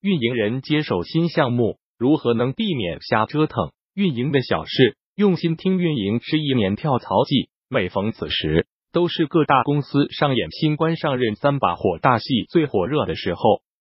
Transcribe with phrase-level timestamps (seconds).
[0.00, 4.96] 运营人接手新项目，如何能避免瞎折腾运营的小事？
[5.16, 13.40] 用心听运营是一年跳槽季，每逢此时，都是各大公司上演新官上任三把火大戏最火热的时候。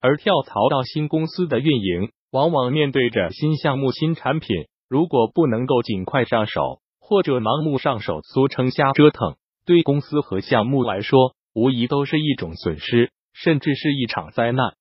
[0.00, 9.36] 而跳槽到新公司的运营，往往面对着新项目、新产品，如果不能够尽快上手，或者盲目上手，俗称瞎折腾，
[9.66, 14.72] 对公司和项目来说，无疑都是一种损失，甚至是一场灾难。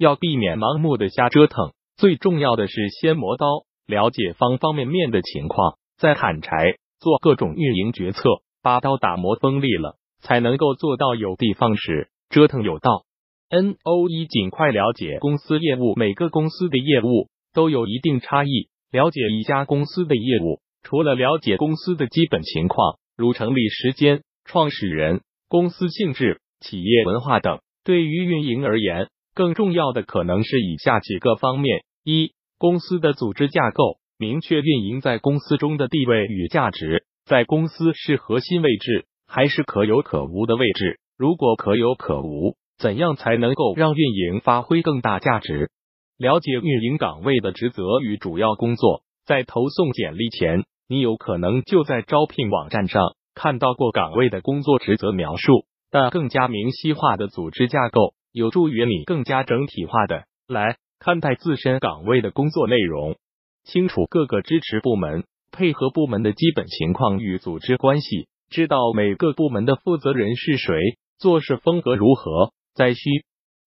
[0.00, 3.46] 要避免盲目的瞎折腾，最重要的是先磨刀，
[3.86, 8.22] 了解方方面面的情况，再砍柴，做各种运营决策，
[8.62, 13.04] 把刀打磨锋利了，才能够做到有的放矢，折腾有道。
[13.50, 20.60] N O 一尽快了解公司业务，每个公司的业务都有一定差异，了解一家公司的业务。
[20.82, 41.00] 除了了解公司的基本情况，如成立时间、创始人、公司性质、企业文化等，对于运营而言，更重要的可能是以下几个方面：一、公司的组织架构，明确运营在公司中的地位与价值，在公司是核心位置还是可有可无的位置？
[41.16, 45.70] 如果可有可无，怎样才能够让运营发挥更大价值？
[46.18, 49.00] 了解运营岗位的职责与主要工作。
[49.24, 63.16] 在投送简历前，你有可能就在招聘网站上看到过岗位的工作职责描述，但更加明晰化的组织架构有助于你更加整体化的来看待自身岗位的工作内容。
[63.64, 70.74] 清楚各个支持部门、配合部门的基本情况与组织关系，知道每个部门的负责人是谁，
[71.18, 73.00] 做事风格如何，在需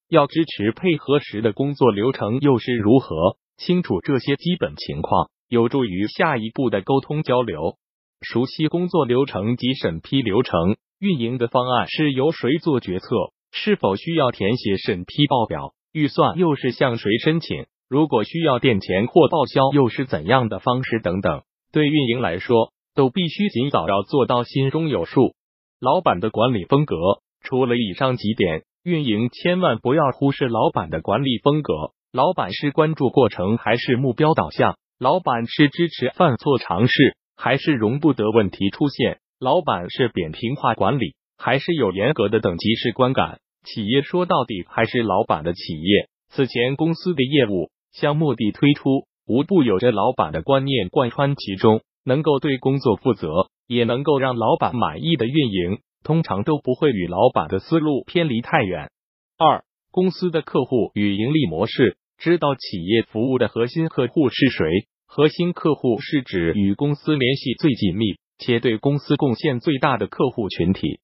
[0.09, 3.37] 要支持配合时的工作流程又是如何。
[3.57, 5.29] 清楚这些基本情况。
[5.49, 7.77] 有助于下一步的沟通交流，
[8.21, 10.77] 熟悉工作流程及审批流程。
[10.97, 13.05] 运营的方案是由谁做决策？
[13.53, 15.73] 是否需要填写审批报表？
[15.93, 17.67] 预算又是向谁申请？
[17.87, 20.99] 如果需要垫钱或报销，又是怎样的方式？
[20.99, 25.35] 等等，对运营来说，都必须尽早要做到心中有数。
[25.79, 26.95] 老板的管理风格，
[27.43, 31.73] 除了以上几点，运营千万不要忽视老板的管理风格。
[32.11, 34.77] 老板是关注过程还是目标导向？
[34.99, 39.19] 老板是支持犯错尝试，还是容不得问题出现？
[39.39, 43.39] 老板是扁平化管理，还是有严格的等级式观感？
[43.63, 46.09] 企业说到底还是老板的企业。
[46.29, 51.81] 此前公司的业务项目的推出，无不有着老板的观念贯穿其中。
[52.05, 53.29] 能够对工作负责，
[53.65, 58.89] 也能够让老板满意的运营，通常都不会与老板的思路偏离太远。
[59.37, 61.95] 二、公司的客户与盈利模式。
[62.17, 64.67] 知道企业服务的核心客户是谁？
[65.07, 70.99] 核心客户是指与公司联系最紧密且对公司贡献最大的客户群体。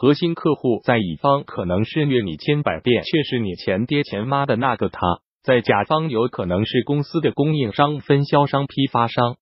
[0.00, 5.00] 核心客户在乙方可能是虐你千百遍却是你前爹前妈的那个他，
[5.42, 9.38] 在甲方有可能是公司的供应商、分销商、批发商。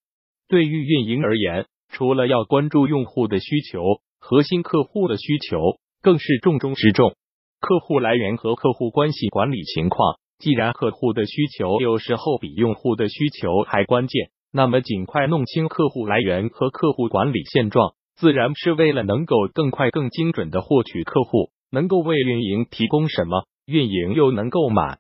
[0.49, 3.83] 对于运营而言，除了要关注用户的需求，
[4.19, 5.59] 核心客户的需求
[6.01, 7.13] 更是重中之重。
[7.61, 10.17] 客户来源和客户关系管理情况。
[10.39, 24.99] 既然客户的需求有时候比用户的需求还关键，那么尽快弄清客户来源和客户管理现状，自然是为了能够更快、更精准的获取客户，能够为运营提供什么，运营又能够满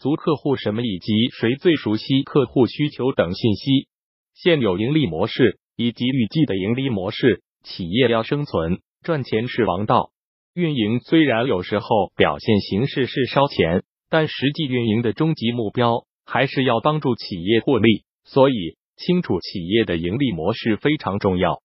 [0.00, 3.88] 足客户什么，以及谁最熟悉客户需求等信息。
[4.34, 10.10] 现有盈利模式以及预计的盈利模式，企业要生存赚钱是王道，
[10.54, 11.86] 运营虽然有时候
[12.16, 13.84] 表现形式是烧钱。
[14.10, 18.54] 但实际运营的终极目标还是要帮助企业获利，所以
[18.96, 21.60] 清楚企业的盈利模式非常重要。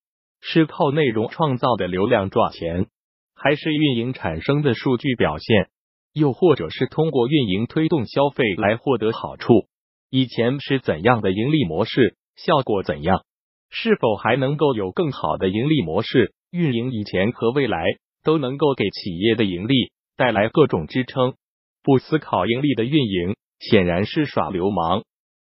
[0.45, 2.87] 是靠内容创造的流量赚钱，
[3.33, 5.69] 还是运营产生的数据表现，
[6.11, 9.67] 又或者是通过运营推动消费来获得好处？
[10.09, 13.23] 以前是怎样的盈利模式，效果怎样？
[13.69, 16.33] 是否还能够有更好的盈利模式？
[16.51, 17.81] 运营以前和未来
[18.23, 21.35] 都能够给企业的盈利带来各种支撑。
[21.81, 25.03] 不思考盈利的运营显然是耍流氓。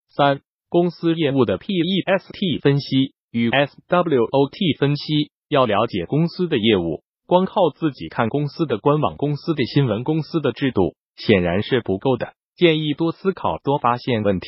[0.09, 12.33] 三、公司业务的 PEST 分析与 SWOT 分析，要了解公司的业务，光靠自己看公司的官网、公司的新闻、公司的制度，显然是不够的。
[12.55, 14.47] 建议多思考，多发现问题，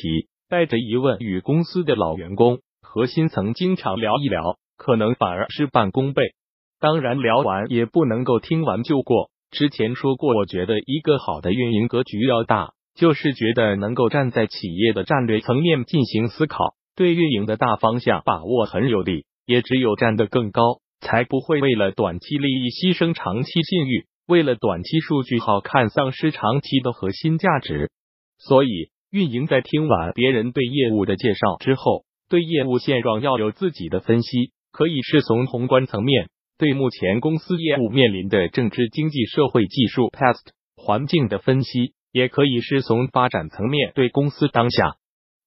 [0.50, 6.34] 带着疑问与公司的老员工、核心层经常聊一聊，可能反而事半功倍。
[6.80, 9.30] 当然，聊完也不能够听完就过。
[9.52, 19.26] 之前说过，我觉得一个好的运营格局要大，就是觉得能够站在企业的战略层面进行思考，对运营的大方向把握很有力。
[19.48, 20.62] 也只有站得更高，
[21.00, 27.90] 才不会为了短期利益牺牲长期信誉，为了短期数据好看丧失长期的核心价值。
[28.38, 34.52] 所以，运营在听完别人对业务的介绍之后，对业务现状要有自己的分析。
[34.72, 44.98] 可以是从宏观层面对目前公司业务面临的政治、经济、社会、技术、past 环境的分析，也可以是从发展层面对公司当下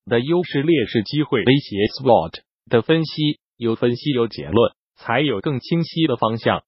[0.06, 2.40] 的优势、劣势、机会、威胁 SWOT
[2.70, 3.38] 的分析。
[3.56, 6.62] 有分析有结论，才有更清晰的方向。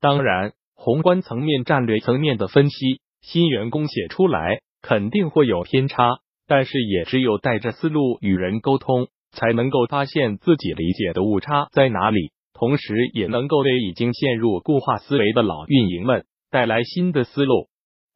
[0.00, 4.60] 当然，宏观层面、战略层面的分析，新员工写出来。
[4.82, 6.18] 肯定会有偏差，
[6.48, 17.68] 但是也只有带着思路与人沟通，才能够发现自己理解的误差在哪里，同时也能够为已经陷入固化思维的老运营们带来新的思路。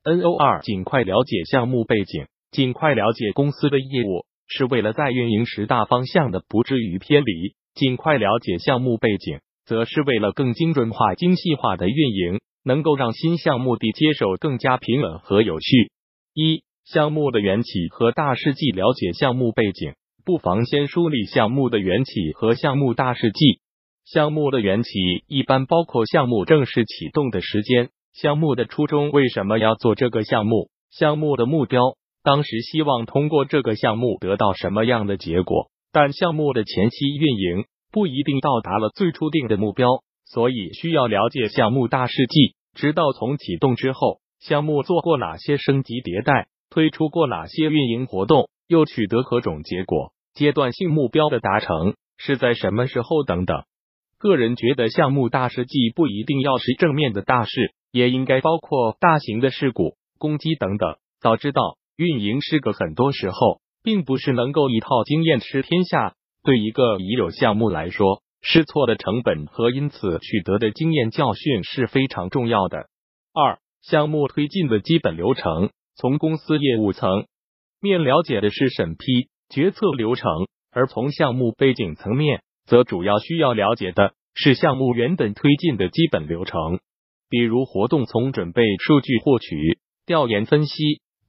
[0.02, 15.90] N O 二，尽快了解项目背景，尽快了解公司的业务，是为了在运营时大方向的不至于偏离；尽快了解项目背景，则是为了更精准化、精细化的运营，能够让新项目的接手更加平稳和有序。
[16.34, 19.94] 一项目的缘起和大事记，了解项目背景，
[20.24, 23.60] 不妨先梳理项目的缘起和项目大事记。
[24.04, 24.90] 项目的缘起
[25.26, 31.82] 一般包括项目正式启动的时间、项目的初衷，为什么要做这个项目、项目的目标，
[32.26, 35.70] 当时希望通过这个项目得到什么样的结果。
[35.92, 39.86] 但项目的前期运营不一定到达了最初定的目标，
[40.24, 44.18] 所以需要了解项目大事记，直到从启动之后。
[44.40, 50.10] 项目做过哪些升级迭代，推出过哪些运营活动，又取得何种结果？
[50.34, 53.22] 阶段性目标的达成是在什么时候？
[53.22, 53.62] 等等。
[54.18, 60.96] 个人觉得，项目大事记不一定要是正面的大事，也应该包括大型的事故、攻击等等。
[61.20, 66.14] 早知道运营是个很多时候并不是能够一套经验吃天下。
[66.42, 72.88] 对一个已有项目来说，试错的成本和因此取得的经验教训是非常重要的。
[73.32, 73.58] 二。
[73.82, 77.26] 项目推进的基本流程，从公司业务层
[77.80, 80.28] 面了解的是审批决策流程，
[80.72, 86.80] 而从项目背景层面，则主要需要了解的是项目原本推进的基本流程，
[87.30, 90.74] 比如活动从准备、数据获取、调研分析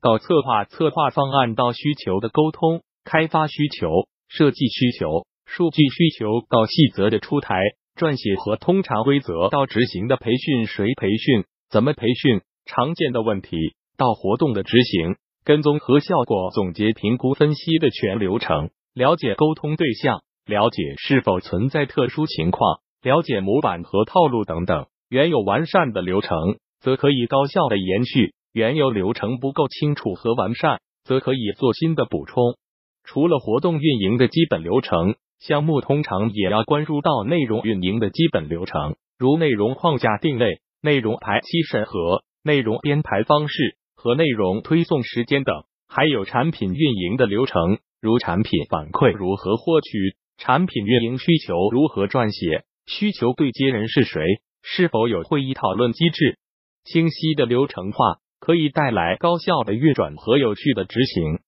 [0.02, 7.56] 到策划、策划方案到需求的沟通、开发需求、设计需求、数据需求到细则的出台、
[7.96, 11.46] 撰写和通常规则到执行的培训，谁培训？
[11.70, 12.42] 怎么培训？
[12.66, 13.56] 常见的问题
[13.98, 15.16] 到活动的执行、
[15.46, 24.88] 跟踪和效果总结、评估、分析的全流程，了解沟通对象，了解是否存在特殊情况，了解模板和套路等等。
[25.10, 32.58] 原有完善的流程，则可以高效的延续；原有流程不够清楚和完善，则可以做新的补充。
[33.04, 40.60] 除了活动运营的基本流程，项目通常也要关注到内容运营的基本流程，如内容框架定位。
[40.82, 45.54] 内容排期审核、内容编排方式和内容推送时间等，
[45.88, 54.24] 还有产品运营的流程，如产品反馈如何获取、产品运营需求如何撰写、需求对接人是谁、
[54.64, 56.40] 是否有会议讨论机制。
[56.86, 61.40] 清晰的流程化可以带来高效的运转和有序的执行。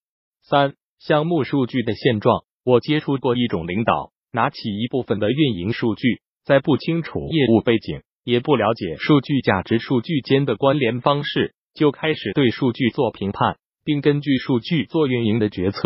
[0.42, 8.02] 三、项目数据的现状，我接触过一种领导，拿起一部分的运营数据，在不清楚业务背景。
[8.22, 15.80] 也不了解数据价值、数据间的关联方式，就开始对数据做评判，并根据数据做运营的决策。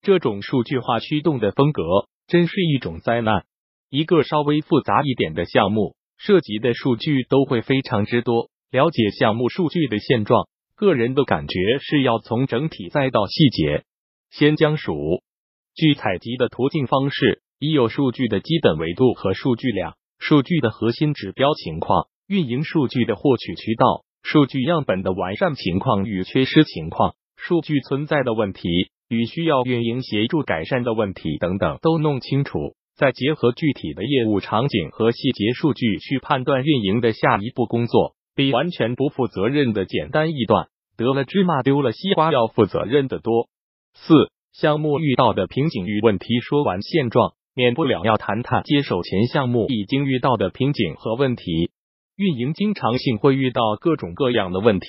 [0.00, 1.82] 这种数据化驱动的风格，
[2.28, 3.44] 真是一种灾难。
[3.90, 8.48] 一个稍微复杂一点的项目，涉及的数据都会非常之多。
[8.72, 13.84] 了解项目数据的现状，个人的感觉是要从整体再到细节，
[14.30, 15.22] 先将数
[15.74, 19.94] 据采集的途径方式，已有数据的基本维度和数据量。
[20.18, 28.68] 数据的核心指标情况、运营数据的获取渠道、数据样本的完善情况与缺失情况、数据存在的问题
[29.08, 43.48] 与需要运营协助改善的问题等等都弄清楚，再结合具体的业务场景和细节数据去判断运营的下一步工作，比完全不负责任的简单易断、得了芝麻丢了西瓜要负责任的多。
[43.94, 47.32] 四、项目遇到的瓶颈与问题，说完现状。
[47.58, 51.70] 免不了要谈谈接手前项目已经遇到的瓶颈和问题。
[52.14, 54.86] 运营经常性会遇到各种各样的问题，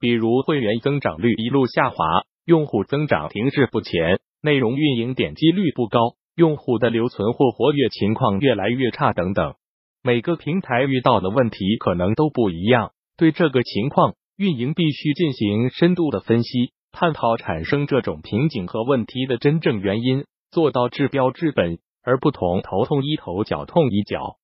[0.00, 2.04] 比如会员增长率一路下滑，
[2.44, 9.54] 用户增长停滞不前，内容运营点击率不高，用户的留存或活跃情况越来越差等等。
[10.02, 12.92] 每个平台遇到的问题可能都不一样。
[13.16, 21.78] 对这个情况，运营必须进行深度的分析，探讨产生这种瓶颈和问题的真正原因，做到治标治本。
[22.04, 24.36] 而不同头痛医头，脚痛医脚。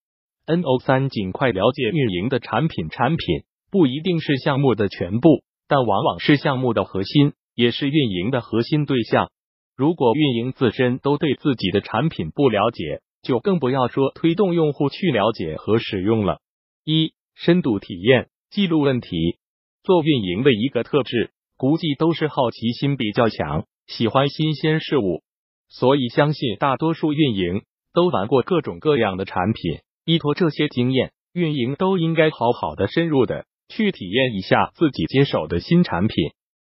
[0.45, 2.91] N O 三，尽快了解运营的产品。
[2.91, 7.33] 产品不一定是项目的全部，但往往是项目的核心。
[7.55, 9.31] 也是运营的核心对象。
[9.77, 16.39] 如果运营自身都对自己的产品不了解，就更不要说推动用户去了解和使用了。
[16.85, 19.39] 一、深度体验记录问题。
[19.83, 25.23] 做运营的一个特质，估计都是好奇心比较强，喜欢新鲜事物。
[25.69, 36.17] 所以，相信大多数运营都玩过各种各样的产品，依托这些经验，运营都应该好好的、深入的去体验一下自己接手的新产品。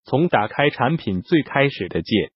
[0.03, 2.31] 从打开产品最开始的介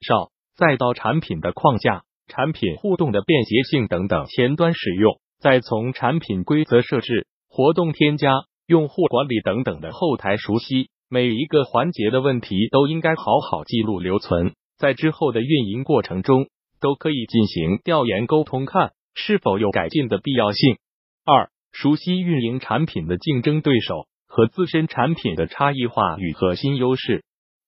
[0.00, 8.44] 绍，再到产品的框架、产品互动的便捷性等等前端使用，再从产品规则设置、活动添加。
[8.66, 16.46] 用户管理等等的后台熟悉，每一个环节的问题都应该好好记录留存，在之后的运营过程中
[16.80, 20.78] 都可以进行调研沟通，看是否有改进的必要性。
[21.26, 27.22] 二、熟悉运营产品的竞争对手和自身产品的差异化与核心优势，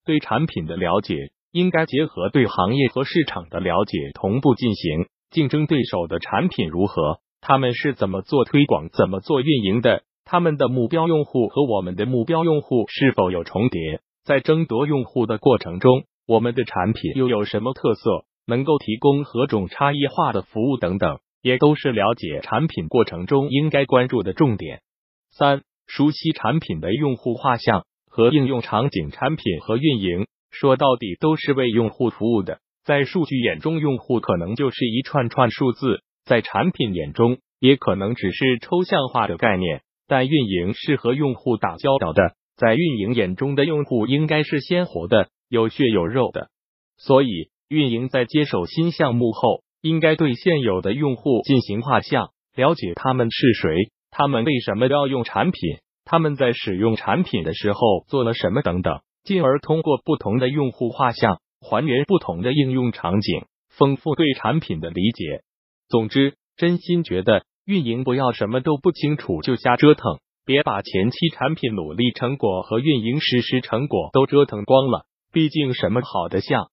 [0.06, 5.06] 对产品的了解应该结合对行业和市场的了解同步进行。
[5.30, 7.20] 竞争对手的产品如何？
[7.40, 10.02] 他们是怎么做推广、怎么做运营的？
[10.24, 14.00] 他们的目标用户和我们的目标用户是否有重叠？
[14.24, 18.24] 在争夺用户的过程中，我们的产品又有什么特色？
[18.46, 24.82] 能够提供何种差异化的服务等等，也都是了解产品过程中应该关注的重点。
[25.30, 29.10] 三、熟悉产品的用户画像和应用场景。
[29.10, 30.26] 产品和运营
[30.58, 32.60] 说到底都是为用户服务的。
[32.84, 39.82] 在数据眼中，用户可能就是一串串数字；在产品眼中，也可能只是抽象化的概念。
[40.08, 46.48] 但运营是和用户打交道的，在运营眼中的用户应该是鲜活的、有血有肉的。
[46.96, 65.42] 所以，运营在接手新项目后，应该对现有的用户进行画像，了解他们是谁，他们为什么要用产品，他们在使用产品的时候做了什么等等，进而通过不同的用户画像，还原不同的应用场景，丰富对产品的理解。
[65.90, 67.44] 总之，真心觉得。
[67.66, 75.04] 运营不要什么都不清楚就瞎折腾，别把前期产品努力成果和运营实施成果都折腾光了。
[75.32, 76.70] 毕竟什么好的项